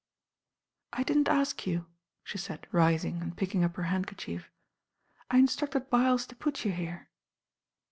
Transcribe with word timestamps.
"I 0.93 1.03
didn't 1.03 1.27
ask 1.29 1.67
you," 1.67 1.85
she 2.23 2.39
said 2.39 2.65
rising 2.71 3.21
and 3.21 3.37
picking 3.37 3.63
up 3.63 3.75
her 3.75 3.83
handkerchief. 3.83 4.49
"I 5.29 5.37
instructed 5.37 5.91
Byles 5.91 6.25
to 6.25 6.35
put 6.35 6.65
you 6.65 6.71
here." 6.71 7.11